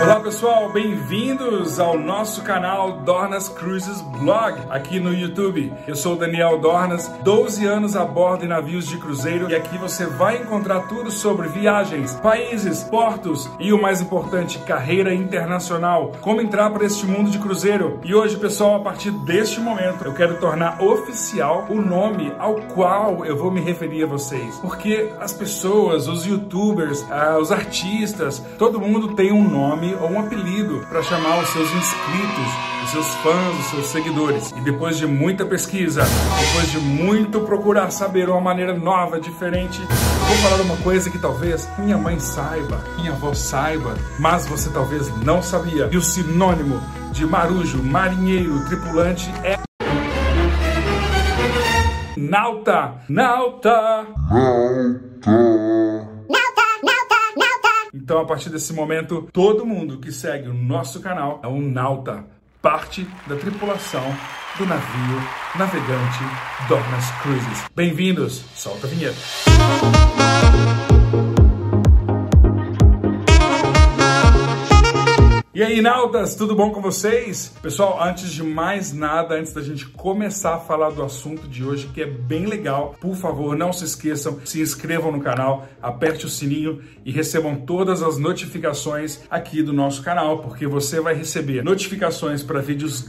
[0.00, 5.72] Olá pessoal, bem-vindos ao nosso canal Dornas Cruises Blog aqui no YouTube.
[5.88, 10.06] Eu sou Daniel Dornas, 12 anos a bordo em navios de cruzeiro e aqui você
[10.06, 16.70] vai encontrar tudo sobre viagens, países, portos e o mais importante, carreira internacional, como entrar
[16.70, 17.98] para este mundo de cruzeiro.
[18.04, 23.26] E hoje, pessoal, a partir deste momento, eu quero tornar oficial o nome ao qual
[23.26, 28.80] eu vou me referir a vocês, porque as pessoas, os youtubers, ah, os artistas, todo
[28.80, 32.48] mundo tem um nome ou um apelido para chamar os seus inscritos,
[32.84, 34.50] os seus fãs, os seus seguidores.
[34.52, 40.36] E depois de muita pesquisa, depois de muito procurar saber uma maneira nova, diferente, vou
[40.38, 45.42] falar uma coisa que talvez minha mãe saiba, minha avó saiba, mas você talvez não
[45.42, 45.88] sabia.
[45.92, 46.80] E o sinônimo
[47.12, 49.58] de marujo, marinheiro, tripulante é
[52.16, 52.94] Nauta!
[53.08, 54.06] Nauta!
[58.08, 62.24] Então, a partir desse momento, todo mundo que segue o nosso canal é um nauta,
[62.62, 64.02] parte da tripulação
[64.56, 65.20] do navio
[65.58, 66.24] navegante
[66.70, 67.66] Dornas Cruises.
[67.76, 70.97] Bem-vindos, solta a vinheta.
[75.78, 77.52] E aí, nautas, tudo bom com vocês?
[77.62, 81.86] Pessoal, antes de mais nada, antes da gente começar a falar do assunto de hoje,
[81.94, 86.28] que é bem legal, por favor, não se esqueçam, se inscrevam no canal, aperte o
[86.28, 92.42] sininho e recebam todas as notificações aqui do nosso canal, porque você vai receber notificações
[92.42, 93.06] para vídeos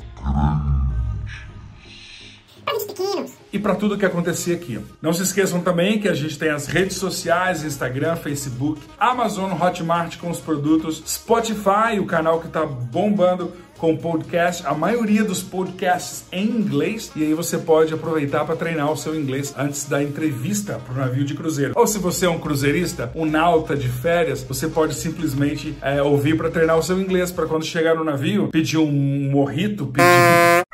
[3.52, 4.80] e para tudo que acontecer aqui.
[5.02, 10.18] Não se esqueçam também que a gente tem as redes sociais, Instagram, Facebook, Amazon, Hotmart
[10.18, 16.26] com os produtos, Spotify, o canal que está bombando com podcast, a maioria dos podcasts
[16.32, 20.80] em inglês, e aí você pode aproveitar para treinar o seu inglês antes da entrevista
[20.86, 21.74] para o navio de cruzeiro.
[21.76, 26.36] Ou se você é um cruzeirista, um nauta de férias, você pode simplesmente é, ouvir
[26.36, 30.69] para treinar o seu inglês, para quando chegar no navio, pedir um morrito, pedir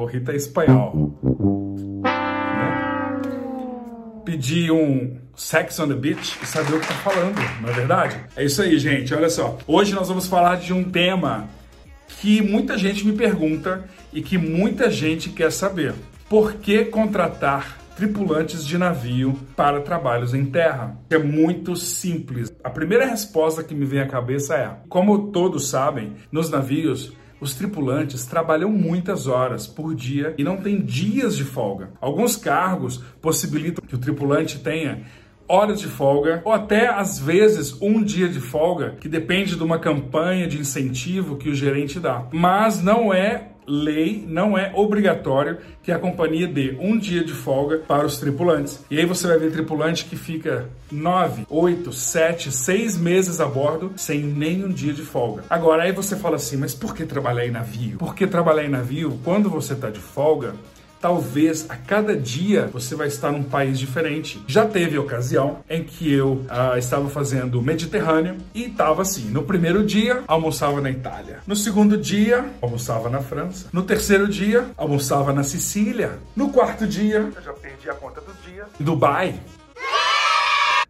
[0.00, 1.14] Morrita é espanhol.
[2.02, 2.10] Né?
[4.24, 8.16] Pedir um Sex on the Beach e saber o que tá falando, não é verdade?
[8.34, 9.12] É isso aí, gente.
[9.12, 9.58] Olha só.
[9.66, 11.50] Hoje nós vamos falar de um tema
[12.18, 15.92] que muita gente me pergunta e que muita gente quer saber.
[16.30, 20.96] Por que contratar tripulantes de navio para trabalhos em terra?
[21.10, 22.50] É muito simples.
[22.64, 27.54] A primeira resposta que me vem à cabeça é: como todos sabem, nos navios os
[27.54, 31.90] tripulantes trabalham muitas horas por dia e não têm dias de folga.
[32.00, 35.02] Alguns cargos possibilitam que o tripulante tenha
[35.48, 39.78] horas de folga ou até às vezes um dia de folga, que depende de uma
[39.78, 42.26] campanha de incentivo que o gerente dá.
[42.32, 47.78] Mas não é lei, não é obrigatório que a companhia dê um dia de folga
[47.78, 48.84] para os tripulantes.
[48.90, 53.92] E aí você vai ver tripulante que fica nove, oito, sete, seis meses a bordo
[53.96, 55.44] sem nenhum dia de folga.
[55.48, 57.98] Agora aí você fala assim, mas por que trabalhar em navio?
[57.98, 60.54] Por que trabalhar em navio quando você está de folga?
[61.00, 64.42] Talvez a cada dia você vai estar num país diferente.
[64.46, 69.84] Já teve ocasião em que eu uh, estava fazendo Mediterrâneo e estava assim: no primeiro
[69.84, 75.42] dia, almoçava na Itália, no segundo dia, almoçava na França, no terceiro dia, almoçava na
[75.42, 79.34] Sicília, no quarto dia, eu já perdi a conta dos dias, Dubai.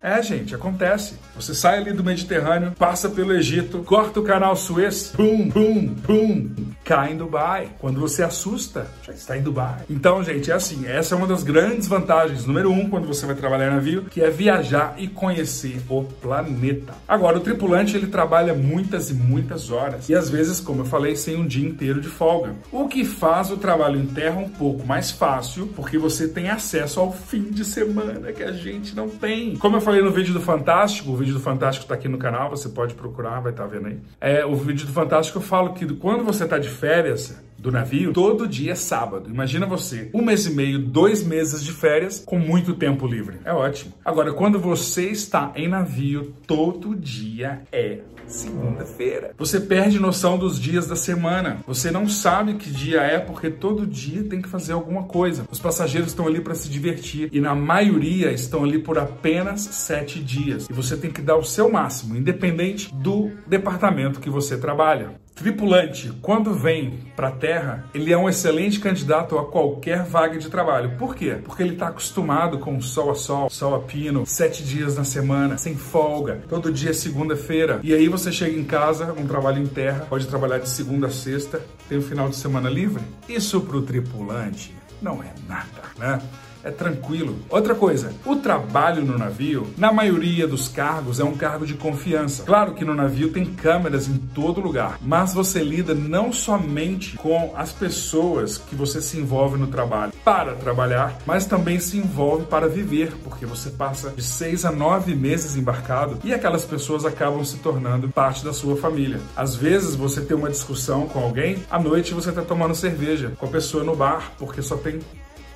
[0.02, 1.14] É, gente, acontece.
[1.36, 6.50] Você sai ali do Mediterrâneo, passa pelo Egito, corta o canal Suez, pum, pum, pum,
[6.82, 7.68] cai em Dubai.
[7.78, 9.82] Quando você assusta, já está em Dubai.
[9.90, 10.86] Então, gente, é assim.
[10.86, 12.46] Essa é uma das grandes vantagens.
[12.46, 16.94] Número um, quando você vai trabalhar em navio, que é viajar e conhecer o planeta.
[17.06, 20.08] Agora, o tripulante, ele trabalha muitas e muitas horas.
[20.08, 22.54] E às vezes, como eu falei, sem um dia inteiro de folga.
[22.72, 27.00] O que faz o trabalho em terra um pouco mais fácil, porque você tem acesso
[27.00, 29.56] ao fim de semana que a gente não tem.
[29.56, 32.16] Como eu falei, falei no vídeo do Fantástico, o vídeo do Fantástico está aqui no
[32.16, 33.98] canal, você pode procurar, vai estar tá vendo aí.
[34.20, 38.12] É, o vídeo do Fantástico eu falo que quando você está de férias, do navio,
[38.12, 39.28] todo dia é sábado.
[39.28, 43.38] Imagina você, um mês e meio, dois meses de férias com muito tempo livre.
[43.44, 43.92] É ótimo.
[44.04, 49.32] Agora, quando você está em navio, todo dia é segunda-feira.
[49.36, 51.58] Você perde noção dos dias da semana.
[51.66, 55.44] Você não sabe que dia é porque todo dia tem que fazer alguma coisa.
[55.50, 60.20] Os passageiros estão ali para se divertir e na maioria estão ali por apenas sete
[60.20, 60.68] dias.
[60.70, 65.20] E você tem que dar o seu máximo, independente do departamento que você trabalha.
[65.40, 70.50] Tripulante, quando vem para a Terra, ele é um excelente candidato a qualquer vaga de
[70.50, 70.98] trabalho.
[70.98, 71.38] Por quê?
[71.42, 75.56] Porque ele está acostumado com sol a sol, sol a pino, sete dias na semana,
[75.56, 77.80] sem folga, todo dia é segunda-feira.
[77.82, 81.10] E aí você chega em casa, um trabalho em terra, pode trabalhar de segunda a
[81.10, 83.02] sexta, tem o um final de semana livre.
[83.26, 86.20] Isso para o tripulante não é nada, né?
[86.64, 87.36] É tranquilo.
[87.48, 92.44] Outra coisa, o trabalho no navio, na maioria dos cargos, é um cargo de confiança.
[92.44, 97.52] Claro que no navio tem câmeras em todo lugar, mas você lida não somente com
[97.56, 102.68] as pessoas que você se envolve no trabalho para trabalhar, mas também se envolve para
[102.68, 107.58] viver, porque você passa de seis a nove meses embarcado e aquelas pessoas acabam se
[107.58, 109.20] tornando parte da sua família.
[109.36, 113.46] Às vezes você tem uma discussão com alguém, à noite você está tomando cerveja com
[113.46, 115.00] a pessoa no bar, porque só tem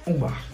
[0.06, 0.53] um bar.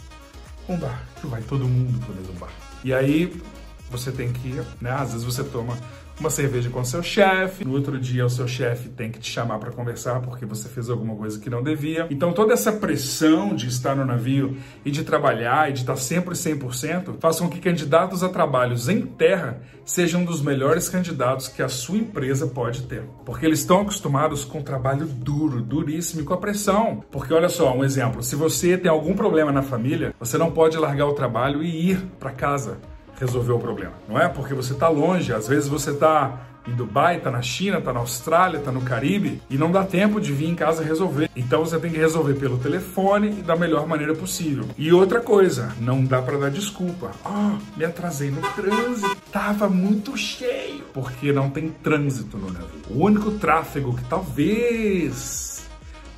[0.71, 2.53] Um bar, vai todo mundo pro mesmo bar.
[2.85, 3.43] E aí
[3.91, 4.93] você tem que, né?
[4.93, 5.77] Às vezes você toma
[6.21, 9.59] uma cerveja com seu chefe, no outro dia o seu chefe tem que te chamar
[9.59, 12.07] para conversar porque você fez alguma coisa que não devia.
[12.11, 16.35] Então toda essa pressão de estar no navio e de trabalhar e de estar sempre
[16.35, 21.69] 100% faz com que candidatos a trabalhos em terra sejam dos melhores candidatos que a
[21.69, 23.03] sua empresa pode ter.
[23.25, 27.03] Porque eles estão acostumados com trabalho duro, duríssimo e com a pressão.
[27.11, 30.77] Porque olha só, um exemplo, se você tem algum problema na família, você não pode
[30.77, 32.79] largar o trabalho e ir para casa
[33.21, 33.93] resolver o problema.
[34.09, 37.79] Não é porque você está longe, às vezes você está em Dubai, está na China,
[37.79, 41.31] está na Austrália, está no Caribe e não dá tempo de vir em casa resolver.
[41.35, 44.67] Então você tem que resolver pelo telefone e da melhor maneira possível.
[44.77, 47.13] E outra coisa, não dá para dar desculpa.
[47.25, 52.81] Ah, oh, me atrasei no trânsito, tava muito cheio, porque não tem trânsito no navio.
[52.91, 55.69] O único tráfego que talvez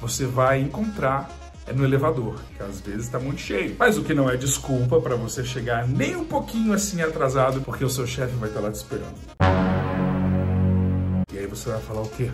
[0.00, 1.30] você vai encontrar
[1.66, 3.76] é no elevador, que às vezes está muito cheio.
[3.78, 7.84] Mas o que não é desculpa para você chegar nem um pouquinho assim atrasado, porque
[7.84, 9.14] o seu chefe vai estar tá lá te esperando.
[11.32, 12.30] E aí você vai falar o quê?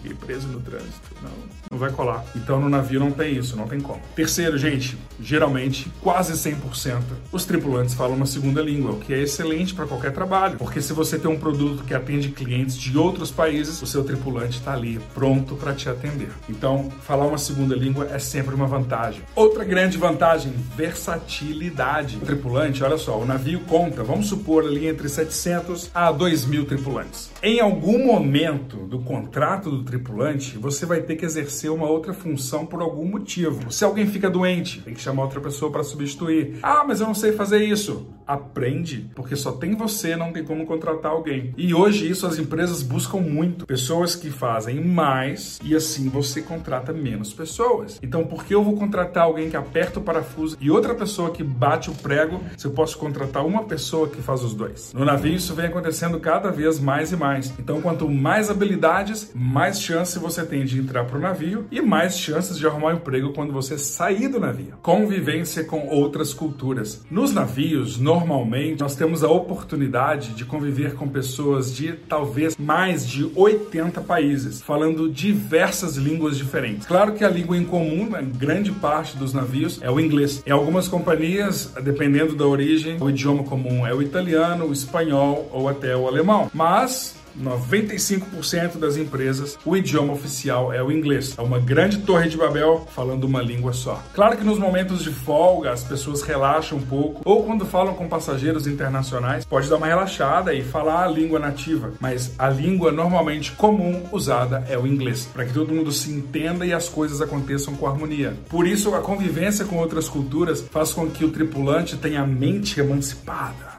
[0.00, 1.10] Fiquei preso no trânsito.
[1.20, 1.30] Não,
[1.72, 2.24] não vai colar.
[2.36, 4.00] Então no navio não tem isso, não tem como.
[4.14, 7.02] Terceiro, gente, geralmente, quase 100%,
[7.32, 10.56] os tripulantes falam uma segunda língua, o que é excelente para qualquer trabalho.
[10.56, 14.58] Porque se você tem um produto que atende clientes de outros países, o seu tripulante
[14.58, 16.30] está ali pronto para te atender.
[16.48, 19.22] Então, falar uma segunda língua é sempre uma vantagem.
[19.34, 22.18] Outra grande vantagem, versatilidade.
[22.18, 26.64] O tripulante, olha só, o navio conta, vamos supor ali entre 700 a 2 mil
[26.64, 27.30] tripulantes.
[27.42, 32.66] Em algum momento do contrato do tripulante, você vai ter que exercer uma outra função
[32.66, 33.72] por algum motivo.
[33.72, 36.58] Se alguém fica doente, tem que chamar outra pessoa para substituir.
[36.62, 38.06] Ah, mas eu não sei fazer isso.
[38.26, 41.54] Aprende, porque só tem você, não tem como contratar alguém.
[41.56, 43.66] E hoje isso as empresas buscam muito.
[43.66, 47.98] Pessoas que fazem mais e assim você contrata menos pessoas.
[48.02, 51.42] Então, por que eu vou contratar alguém que aperta o parafuso e outra pessoa que
[51.42, 54.92] bate o prego se eu posso contratar uma pessoa que faz os dois?
[54.92, 57.54] No navio isso vem acontecendo cada vez mais e mais.
[57.58, 61.80] Então, quanto mais habilidades, mais mais chance você tem de entrar para o navio e
[61.80, 64.74] mais chances de arrumar um emprego quando você sair do navio.
[64.82, 67.04] Convivência com outras culturas.
[67.10, 73.30] Nos navios, normalmente, nós temos a oportunidade de conviver com pessoas de talvez mais de
[73.34, 76.86] 80 países, falando diversas línguas diferentes.
[76.86, 80.42] Claro que a língua em comum, na grande parte dos navios, é o inglês.
[80.46, 85.68] Em algumas companhias, dependendo da origem, o idioma comum é o italiano, o espanhol ou
[85.68, 86.50] até o alemão.
[86.52, 91.34] Mas 95% das empresas, o idioma oficial é o inglês.
[91.38, 94.02] É uma grande torre de Babel falando uma língua só.
[94.14, 98.08] Claro que nos momentos de folga as pessoas relaxam um pouco, ou quando falam com
[98.08, 103.52] passageiros internacionais, pode dar uma relaxada e falar a língua nativa, mas a língua normalmente
[103.52, 107.74] comum usada é o inglês, para que todo mundo se entenda e as coisas aconteçam
[107.74, 108.36] com harmonia.
[108.48, 112.80] Por isso, a convivência com outras culturas faz com que o tripulante tenha a mente
[112.80, 113.78] emancipada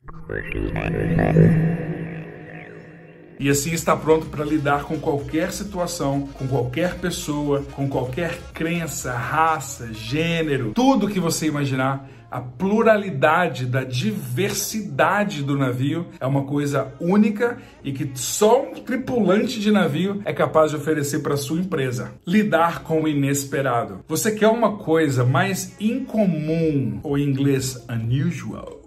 [3.40, 9.14] e assim está pronto para lidar com qualquer situação, com qualquer pessoa, com qualquer crença,
[9.14, 12.10] raça, gênero, tudo que você imaginar.
[12.30, 19.60] A pluralidade da diversidade do navio é uma coisa única e que só um tripulante
[19.60, 22.12] de navio é capaz de oferecer para sua empresa.
[22.28, 24.02] Lidar com o inesperado.
[24.08, 28.79] Você quer uma coisa mais incomum, ou em inglês unusual?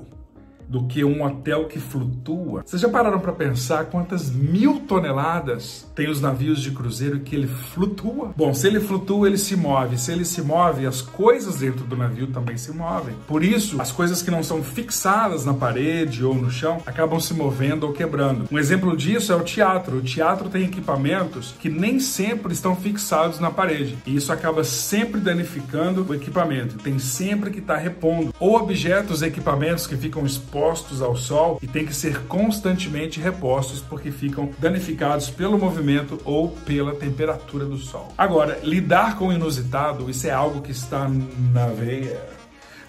[0.73, 2.63] Do que um hotel que flutua.
[2.65, 7.47] Vocês já pararam para pensar quantas mil toneladas tem os navios de cruzeiro que ele
[7.47, 8.33] flutua?
[8.35, 9.99] Bom, se ele flutua, ele se move.
[9.99, 13.15] Se ele se move, as coisas dentro do navio também se movem.
[13.29, 17.35] Por isso, as coisas que não são fixadas na parede ou no chão acabam se
[17.35, 18.47] movendo ou quebrando.
[18.51, 19.99] Um exemplo disso é o teatro.
[19.99, 23.99] O teatro tem equipamentos que nem sempre estão fixados na parede.
[24.07, 26.79] E isso acaba sempre danificando o equipamento.
[26.79, 28.35] Tem sempre que estar tá repondo.
[28.41, 33.81] Ou objetos, equipamentos que ficam expostos expostos ao sol e têm que ser constantemente repostos
[33.81, 38.13] porque ficam danificados pelo movimento ou pela temperatura do sol.
[38.17, 41.09] Agora, lidar com o inusitado, isso é algo que está
[41.53, 42.21] na veia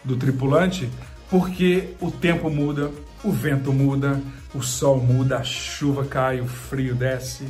[0.03, 0.87] do tripulante,
[1.29, 2.91] porque o tempo muda,
[3.23, 4.21] o vento muda,
[4.53, 7.47] o sol muda, a chuva cai, o frio desce.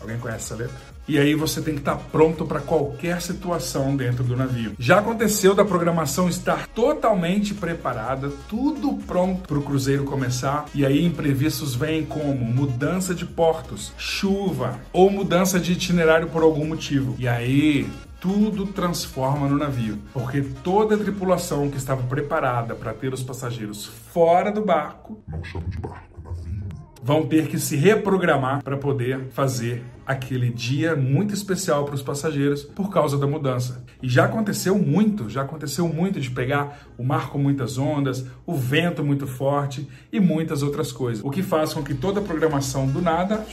[0.00, 0.78] Alguém conhece essa letra?
[1.10, 4.76] E aí você tem que estar pronto para qualquer situação dentro do navio.
[4.78, 11.04] Já aconteceu da programação estar totalmente preparada, tudo pronto para o cruzeiro começar, e aí
[11.04, 17.16] imprevistos vêm como mudança de portos, chuva ou mudança de itinerário por algum motivo.
[17.18, 17.90] E aí
[18.20, 23.84] tudo transforma no navio, porque toda a tripulação que estava preparada para ter os passageiros
[24.12, 26.09] fora do barco, não chamo de barco,
[27.02, 32.64] vão ter que se reprogramar para poder fazer aquele dia muito especial para os passageiros
[32.64, 33.84] por causa da mudança.
[34.02, 38.54] E já aconteceu muito, já aconteceu muito de pegar o mar com muitas ondas, o
[38.54, 42.86] vento muito forte e muitas outras coisas, o que faz com que toda a programação
[42.86, 43.44] do nada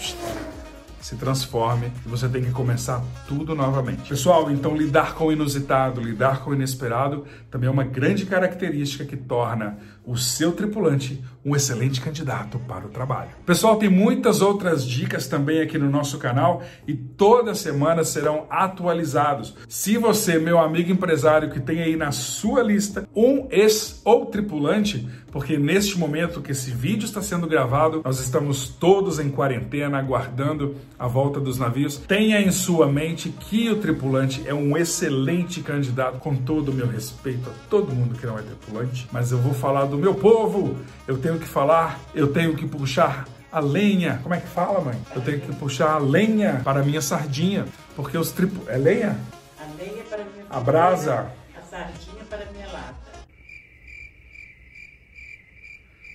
[1.01, 4.09] se transforme e você tem que começar tudo novamente.
[4.09, 9.05] Pessoal, então lidar com o inusitado, lidar com o inesperado também é uma grande característica
[9.05, 13.29] que torna o seu tripulante um excelente candidato para o trabalho.
[13.45, 19.55] Pessoal, tem muitas outras dicas também aqui no nosso canal e toda semana serão atualizados.
[19.67, 25.07] Se você, meu amigo empresário, que tem aí na sua lista um ex ou tripulante,
[25.31, 30.75] porque neste momento que esse vídeo está sendo gravado, nós estamos todos em quarentena, aguardando
[30.99, 31.97] a volta dos navios.
[31.97, 36.87] Tenha em sua mente que o tripulante é um excelente candidato, com todo o meu
[36.87, 40.77] respeito a todo mundo que não é tripulante, mas eu vou falar do meu povo.
[41.07, 44.19] Eu tenho que falar, eu tenho que puxar a lenha.
[44.23, 44.99] Como é que fala, mãe?
[45.15, 48.69] Eu tenho que puxar a lenha para a minha sardinha, porque os tripu...
[48.69, 49.19] É lenha?
[49.59, 51.31] A lenha para minha A brasa.
[51.55, 52.95] A sardinha para minha lata.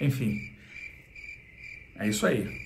[0.01, 0.51] Enfim.
[1.99, 2.61] É isso aí.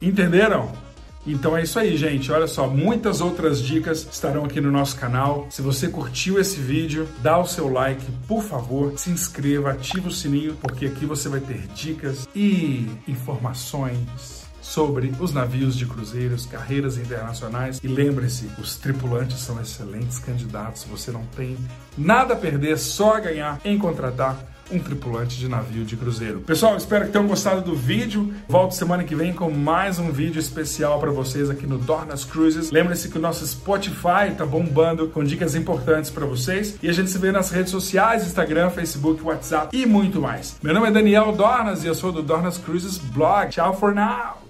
[0.00, 0.91] Entenderam?
[1.26, 2.30] Então é isso aí, gente.
[2.32, 5.46] Olha só, muitas outras dicas estarão aqui no nosso canal.
[5.50, 10.12] Se você curtiu esse vídeo, dá o seu like, por favor, se inscreva, ativa o
[10.12, 16.96] sininho, porque aqui você vai ter dicas e informações sobre os navios de cruzeiros, carreiras
[16.96, 17.80] internacionais.
[17.82, 20.84] E lembre-se, os tripulantes são excelentes candidatos.
[20.84, 21.56] Você não tem
[21.98, 26.40] nada a perder, só a ganhar em contratar um tripulante de navio de cruzeiro.
[26.40, 28.32] Pessoal, espero que tenham gostado do vídeo.
[28.48, 32.70] Volto semana que vem com mais um vídeo especial para vocês aqui no Dornas Cruises.
[32.70, 37.10] Lembre-se que o nosso Spotify tá bombando com dicas importantes para vocês e a gente
[37.10, 40.56] se vê nas redes sociais, Instagram, Facebook, WhatsApp e muito mais.
[40.62, 43.50] Meu nome é Daniel Dornas e eu sou do Dornas Cruises Blog.
[43.50, 44.41] Tchau for now.